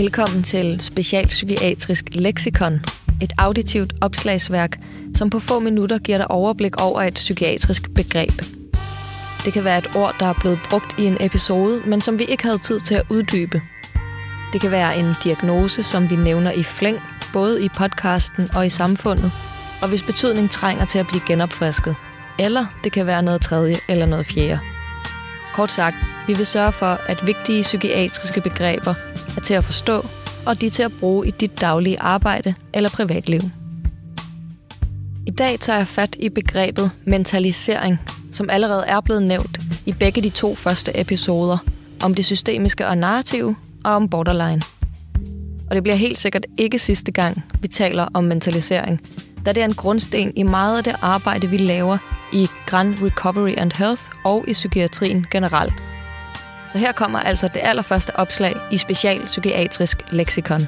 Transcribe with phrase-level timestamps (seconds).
[0.00, 2.80] Velkommen til Specialpsykiatrisk Lexikon,
[3.22, 4.78] et auditivt opslagsværk,
[5.14, 8.32] som på få minutter giver dig overblik over et psykiatrisk begreb.
[9.44, 12.24] Det kan være et ord, der er blevet brugt i en episode, men som vi
[12.24, 13.62] ikke havde tid til at uddybe.
[14.52, 16.98] Det kan være en diagnose, som vi nævner i flæng,
[17.32, 19.32] både i podcasten og i samfundet,
[19.82, 21.96] og hvis betydning trænger til at blive genopfrisket.
[22.38, 24.60] Eller det kan være noget tredje eller noget fjerde.
[25.54, 25.96] Kort sagt,
[26.30, 28.94] vi vil sørge for, at vigtige psykiatriske begreber
[29.36, 30.06] er til at forstå,
[30.46, 33.40] og de er til at bruge i dit daglige arbejde eller privatliv.
[35.26, 37.98] I dag tager jeg fat i begrebet mentalisering,
[38.32, 41.58] som allerede er blevet nævnt i begge de to første episoder
[42.02, 44.62] om det systemiske og narrative og om borderline.
[45.70, 49.00] Og det bliver helt sikkert ikke sidste gang, vi taler om mentalisering,
[49.46, 51.98] da det er en grundsten i meget af det arbejde, vi laver
[52.32, 55.89] i Grand Recovery and Health og i psykiatrien generelt.
[56.72, 60.60] Så her kommer altså det allerførste opslag i Special Psykiatrisk Lexikon.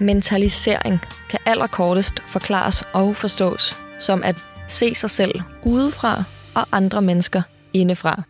[0.00, 4.36] Mentalisering kan allerkortest forklares og forstås som at
[4.68, 7.42] se sig selv udefra og andre mennesker
[7.72, 8.22] indefra.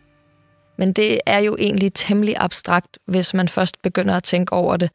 [0.79, 4.91] Men det er jo egentlig temmelig abstrakt, hvis man først begynder at tænke over det.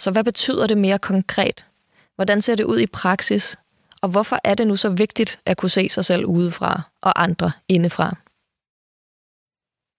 [0.00, 1.64] Så hvad betyder det mere konkret?
[2.14, 3.56] Hvordan ser det ud i praksis?
[4.06, 7.52] Og hvorfor er det nu så vigtigt at kunne se sig selv udefra og andre
[7.68, 8.16] indefra?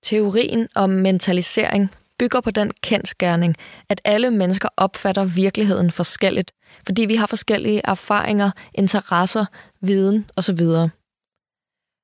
[0.03, 3.55] Teorien om mentalisering bygger på den kendskærning,
[3.89, 6.51] at alle mennesker opfatter virkeligheden forskelligt,
[6.85, 9.45] fordi vi har forskellige erfaringer, interesser,
[9.81, 10.61] viden osv.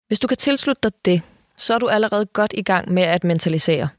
[0.08, 1.22] Hvis du kan tilslutte dig det,
[1.58, 3.90] så er du allerede godt i gang med at mentalisere.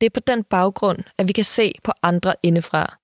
[0.00, 2.98] Det er på den baggrund, at vi kan se på andre indefra.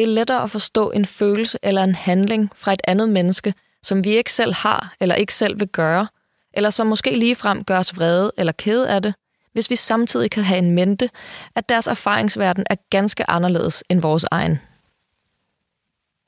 [0.00, 4.04] Det er lettere at forstå en følelse eller en handling fra et andet menneske, som
[4.04, 6.08] vi ikke selv har eller ikke selv vil gøre,
[6.54, 9.14] eller som måske ligefrem gør os vrede eller kede af det,
[9.52, 11.10] hvis vi samtidig kan have en mente,
[11.56, 14.60] at deres erfaringsverden er ganske anderledes end vores egen.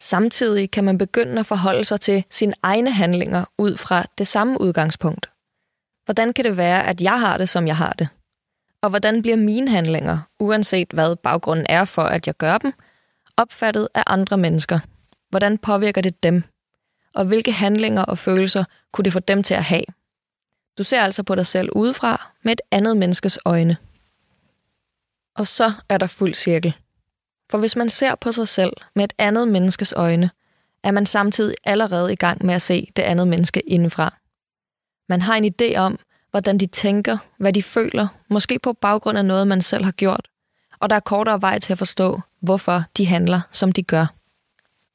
[0.00, 4.60] Samtidig kan man begynde at forholde sig til sine egne handlinger ud fra det samme
[4.60, 5.30] udgangspunkt.
[6.04, 8.08] Hvordan kan det være, at jeg har det, som jeg har det?
[8.82, 12.72] Og hvordan bliver mine handlinger, uanset hvad baggrunden er for, at jeg gør dem,
[13.42, 14.78] opfattet af andre mennesker?
[15.30, 16.42] Hvordan påvirker det dem?
[17.14, 19.84] Og hvilke handlinger og følelser kunne det få dem til at have?
[20.78, 23.76] Du ser altså på dig selv udefra med et andet menneskes øjne.
[25.36, 26.76] Og så er der fuld cirkel.
[27.50, 30.30] For hvis man ser på sig selv med et andet menneskes øjne,
[30.84, 34.14] er man samtidig allerede i gang med at se det andet menneske indenfra.
[35.08, 35.98] Man har en idé om,
[36.30, 40.28] hvordan de tænker, hvad de føler, måske på baggrund af noget, man selv har gjort,
[40.82, 44.06] og der er kortere vej til at forstå, hvorfor de handler, som de gør.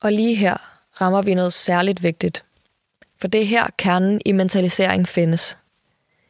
[0.01, 0.57] Og lige her
[1.01, 2.43] rammer vi noget særligt vigtigt.
[3.21, 5.57] For det er her kernen i mentalisering findes.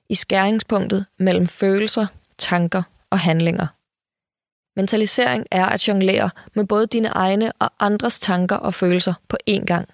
[0.09, 2.07] I skæringspunktet mellem følelser,
[2.37, 3.67] tanker og handlinger.
[4.75, 9.65] Mentalisering er at jonglere med både dine egne og andres tanker og følelser på én
[9.65, 9.89] gang.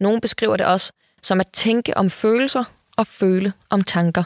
[0.00, 0.92] Nogle beskriver det også
[1.22, 2.64] som at tænke om følelser
[2.96, 4.22] og føle om tanker.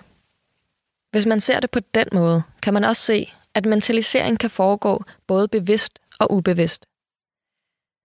[1.10, 5.04] Hvis man ser det på den måde, kan man også se, at mentalisering kan foregå
[5.26, 6.86] både bevidst og ubevidst.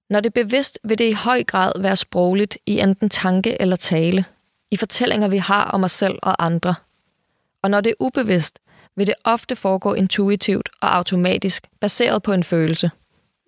[0.09, 3.75] Når det er bevidst, vil det i høj grad være sprogligt i enten tanke eller
[3.75, 4.25] tale,
[4.71, 6.75] i fortællinger, vi har om os selv og andre.
[7.61, 8.59] Og når det er ubevidst,
[8.95, 12.91] vil det ofte foregå intuitivt og automatisk, baseret på en følelse.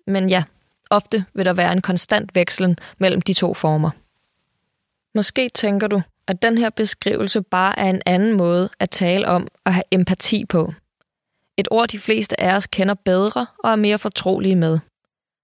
[0.06, 0.44] Men ja,
[0.90, 3.90] ofte vil der være en konstant vekslen mellem de to former.
[5.14, 9.48] Måske tænker du, at den her beskrivelse bare er en anden måde at tale om
[9.66, 10.72] at have empati på.
[11.56, 14.78] Et ord, de fleste af os kender bedre og er mere fortrolige med.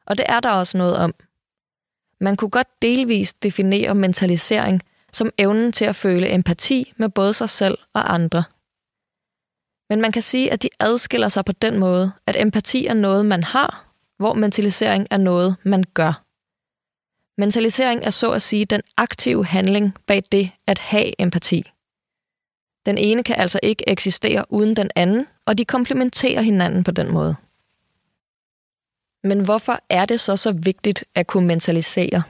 [0.06, 1.15] Og det er der også noget om.
[2.21, 4.82] Man kunne godt delvist definere mentalisering
[5.12, 8.44] som evnen til at føle empati med både sig selv og andre.
[9.91, 13.26] Men man kan sige, at de adskiller sig på den måde, at empati er noget,
[13.26, 13.87] man har,
[14.19, 16.25] hvor mentalisering er noget, man gør.
[17.40, 21.70] Mentalisering er så at sige den aktive handling bag det at have empati.
[22.87, 27.12] Den ene kan altså ikke eksistere uden den anden, og de komplementerer hinanden på den
[27.12, 27.37] måde.
[29.25, 32.23] Men hvorfor er det så så vigtigt at kunne mentalisere?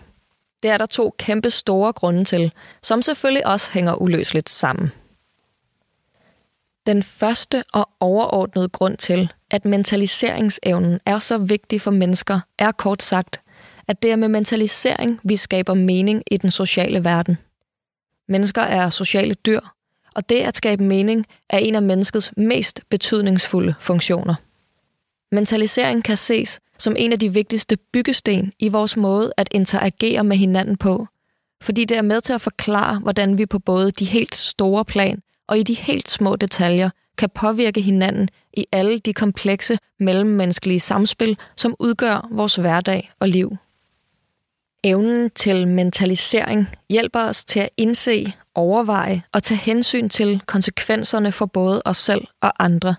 [0.62, 2.52] Det er der to kæmpe store grunde til,
[2.82, 4.92] som selvfølgelig også hænger uløseligt sammen.
[6.86, 13.02] Den første og overordnede grund til, at mentaliseringsevnen er så vigtig for mennesker, er kort
[13.02, 13.40] sagt,
[13.88, 17.38] at det er med mentalisering, vi skaber mening i den sociale verden.
[18.28, 19.60] Mennesker er sociale dyr,
[20.14, 24.34] og det at skabe mening er en af menneskets mest betydningsfulde funktioner.
[25.32, 30.36] Mentalisering kan ses som en af de vigtigste byggesten i vores måde at interagere med
[30.36, 31.06] hinanden på,
[31.62, 35.22] fordi det er med til at forklare, hvordan vi på både de helt store plan
[35.48, 41.38] og i de helt små detaljer kan påvirke hinanden i alle de komplekse mellemmenneskelige samspil,
[41.56, 43.56] som udgør vores hverdag og liv.
[44.84, 51.46] Evnen til mentalisering hjælper os til at indse, overveje og tage hensyn til konsekvenserne for
[51.46, 52.94] både os selv og andre.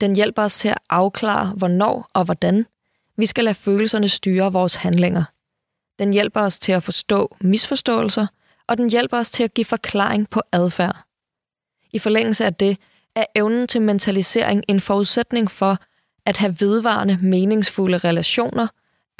[0.00, 2.66] Den hjælper os til at afklare, hvornår og hvordan
[3.16, 5.24] vi skal lade følelserne styre vores handlinger.
[5.98, 8.26] Den hjælper os til at forstå misforståelser,
[8.66, 10.96] og den hjælper os til at give forklaring på adfærd.
[11.92, 12.78] I forlængelse af det
[13.14, 15.78] er evnen til mentalisering en forudsætning for
[16.26, 18.66] at have vedvarende meningsfulde relationer,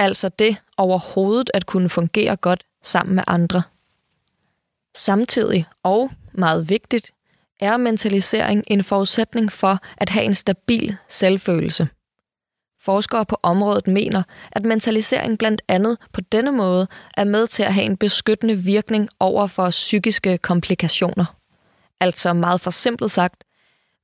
[0.00, 3.62] altså det overhovedet at kunne fungere godt sammen med andre.
[4.96, 7.12] Samtidig, og meget vigtigt,
[7.60, 11.88] er mentalisering en forudsætning for at have en stabil selvfølelse.
[12.82, 16.86] Forskere på området mener, at mentalisering blandt andet på denne måde
[17.16, 21.24] er med til at have en beskyttende virkning over for psykiske komplikationer.
[22.00, 23.44] Altså meget forsimplet sagt,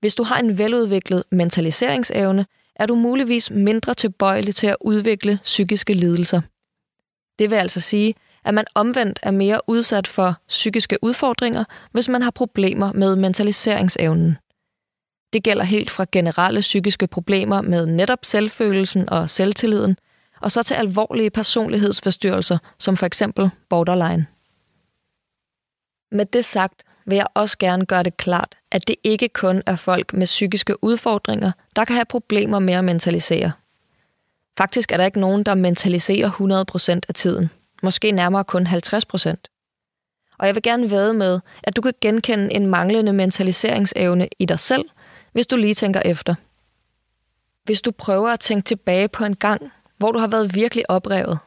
[0.00, 2.46] hvis du har en veludviklet mentaliseringsevne,
[2.76, 6.40] er du muligvis mindre tilbøjelig til at udvikle psykiske lidelser.
[7.38, 8.14] Det vil altså sige,
[8.44, 14.38] at man omvendt er mere udsat for psykiske udfordringer, hvis man har problemer med mentaliseringsevnen.
[15.32, 19.96] Det gælder helt fra generelle psykiske problemer med netop selvfølelsen og selvtilliden,
[20.40, 24.26] og så til alvorlige personlighedsforstyrrelser, som for eksempel borderline.
[26.12, 29.76] Med det sagt vil jeg også gerne gøre det klart, at det ikke kun er
[29.76, 33.52] folk med psykiske udfordringer, der kan have problemer med at mentalisere.
[34.58, 37.50] Faktisk er der ikke nogen, der mentaliserer 100% af tiden.
[37.82, 39.34] Måske nærmere kun 50%.
[40.38, 44.58] Og jeg vil gerne væde med, at du kan genkende en manglende mentaliseringsevne i dig
[44.58, 44.84] selv,
[45.32, 46.34] hvis du lige tænker efter.
[47.64, 51.38] Hvis du prøver at tænke tilbage på en gang, hvor du har været virkelig oprevet,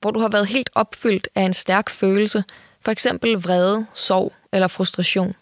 [0.00, 2.44] hvor du har været helt opfyldt af en stærk følelse,
[2.80, 5.34] for eksempel vrede, sorg eller frustration.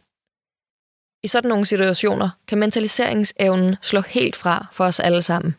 [1.24, 5.56] I sådan nogle situationer kan mentaliseringsevnen slå helt fra for os alle sammen.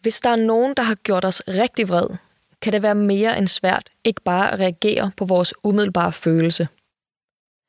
[0.00, 2.06] Hvis der er nogen, der har gjort os rigtig vred,
[2.60, 6.68] kan det være mere end svært ikke bare at reagere på vores umiddelbare følelse.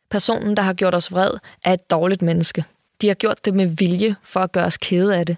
[0.10, 1.32] Personen, der har gjort os vred,
[1.66, 2.66] er et dårligt menneske.
[3.02, 5.38] De har gjort det med vilje for at gøre os kede af det.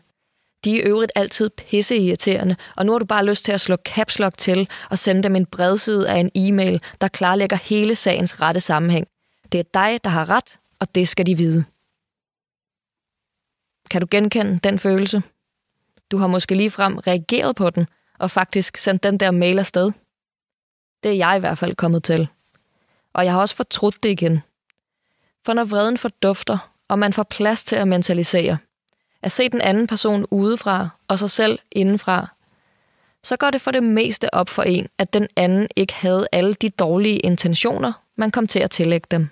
[0.64, 3.76] De er i øvrigt altid pisseirriterende, og nu har du bare lyst til at slå
[3.76, 8.42] caps lock til og sende dem en bredside af en e-mail, der klarlægger hele sagens
[8.42, 9.08] rette sammenhæng.
[9.52, 11.66] Det er dig, der har ret, og det skal de vide.
[13.90, 15.24] Kan du genkende den følelse?
[16.12, 17.88] Du har måske lige frem reageret på den,
[18.20, 19.92] og faktisk sendt den der mail afsted.
[21.04, 22.28] Det er jeg i hvert fald kommet til.
[23.14, 24.42] Og jeg har også fortrudt det igen.
[25.46, 28.58] For når vreden fordufter, og man får plads til at mentalisere,
[29.22, 32.28] at se den anden person udefra og sig selv indenfra,
[33.24, 36.54] så går det for det meste op for en, at den anden ikke havde alle
[36.54, 39.30] de dårlige intentioner, man kom til at tillægge dem.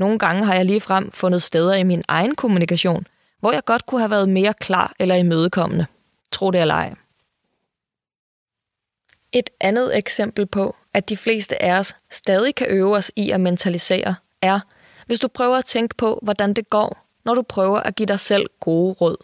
[0.00, 3.06] Nogle gange har jeg lige frem fundet steder i min egen kommunikation,
[3.40, 5.86] hvor jeg godt kunne have været mere klar eller imødekommende.
[6.32, 6.94] Tro det eller ej.
[9.32, 13.40] Et andet eksempel på, at de fleste af os stadig kan øve os i at
[13.40, 14.60] mentalisere, er,
[15.06, 18.20] hvis du prøver at tænke på, hvordan det går, når du prøver at give dig
[18.20, 19.16] selv gode råd.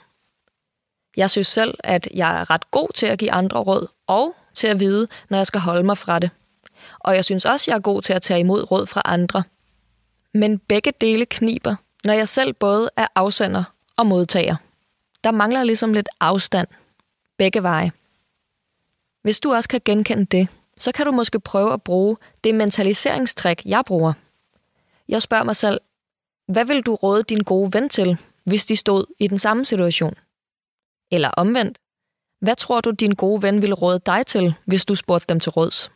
[1.16, 4.66] Jeg synes selv, at jeg er ret god til at give andre råd, og til
[4.66, 6.30] at vide, når jeg skal holde mig fra det.
[6.98, 9.42] Og jeg synes også, jeg er god til at tage imod råd fra andre.
[10.36, 13.64] Men begge dele kniber, når jeg selv både er afsender
[13.96, 14.56] og modtager.
[15.24, 16.68] Der mangler ligesom lidt afstand.
[17.38, 17.90] Begge veje.
[19.22, 23.62] Hvis du også kan genkende det, så kan du måske prøve at bruge det mentaliseringstrik,
[23.64, 24.12] jeg bruger.
[25.08, 25.80] Jeg spørger mig selv,
[26.48, 30.14] hvad vil du råde din gode ven til, hvis de stod i den samme situation?
[31.10, 31.78] Eller omvendt,
[32.40, 35.50] hvad tror du, din gode ven ville råde dig til, hvis du spurgte dem til
[35.50, 35.90] råds?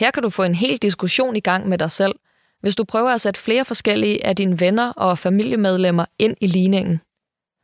[0.00, 2.14] Her kan du få en hel diskussion i gang med dig selv,
[2.60, 7.00] hvis du prøver at sætte flere forskellige af dine venner og familiemedlemmer ind i ligningen.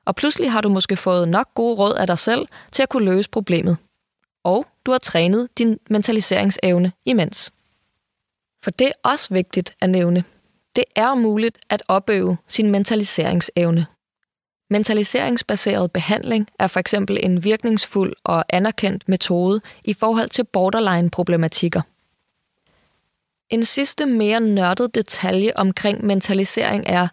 [0.07, 3.05] Og pludselig har du måske fået nok gode råd af dig selv til at kunne
[3.05, 3.77] løse problemet
[4.47, 7.53] og du har trænet din mentaliseringsevne imens.
[8.65, 10.25] For det er også vigtigt at nævne.
[10.77, 13.87] Det er muligt at opøve sin mentaliseringsevne.
[14.71, 21.83] Mentaliseringsbaseret behandling er for eksempel en virkningsfuld og anerkendt metode i forhold til borderline-problematikker.
[23.51, 27.09] En sidste mere nørdet detalje omkring mentalisering er,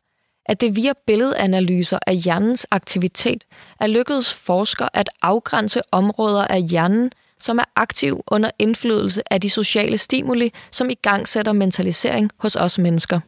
[0.46, 3.44] at det via billedanalyser af hjernens aktivitet
[3.80, 9.50] er lykkedes forskere at afgrænse områder af hjernen, som er aktiv under indflydelse af de
[9.50, 13.20] sociale stimuli, som i gang sætter mentalisering hos os mennesker.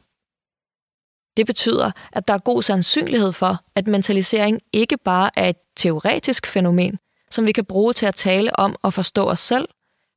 [1.38, 6.48] Det betyder, at der er god sandsynlighed for, at mentalisering ikke bare er et teoretisk
[6.48, 7.00] fænomen,
[7.32, 9.68] som vi kan bruge til at tale om og forstå os selv,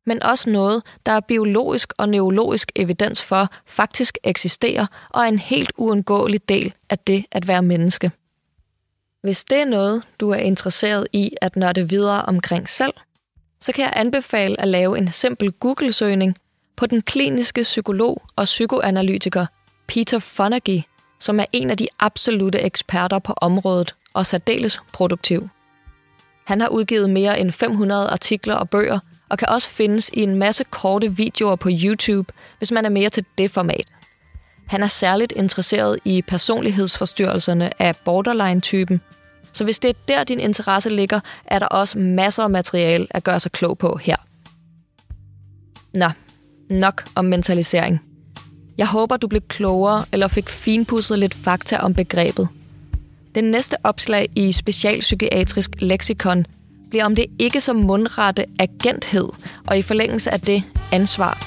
[0.09, 5.39] men også noget, der er biologisk og neurologisk evidens for faktisk eksisterer og er en
[5.39, 8.13] helt uundgåelig del af det at være menneske.
[9.23, 12.93] Hvis det er noget, du er interesseret i at nørde videre omkring selv,
[13.61, 16.37] så kan jeg anbefale at lave en simpel Google-søgning
[16.77, 19.47] på den kliniske psykolog og psykoanalytiker
[19.89, 20.81] Peter Fonagy,
[21.19, 25.49] som er en af de absolute eksperter på området og særdeles produktiv.
[26.47, 30.35] Han har udgivet mere end 500 artikler og bøger, og kan også findes i en
[30.35, 33.87] masse korte videoer på YouTube, hvis man er mere til det format.
[34.67, 39.01] Han er særligt interesseret i personlighedsforstyrrelserne af borderline-typen,
[39.53, 43.25] så hvis det er der, din interesse ligger, er der også masser af materiale at
[43.25, 44.17] gøre sig klog på her.
[45.95, 46.11] Nå,
[46.71, 48.01] nok om mentalisering.
[48.79, 52.49] Jeg håber, du blev klogere eller fik finpudset lidt fakta om begrebet.
[53.35, 56.47] Den næste opslag i Specialpsykiatrisk Lexikon
[56.91, 59.29] bliver om det ikke som mundrette agenthed,
[59.67, 61.39] og i forlængelse af det ansvar.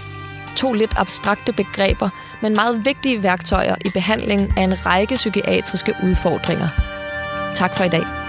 [0.55, 2.09] To lidt abstrakte begreber,
[2.41, 6.67] men meget vigtige værktøjer i behandlingen af en række psykiatriske udfordringer.
[7.55, 8.20] Tak for i dag.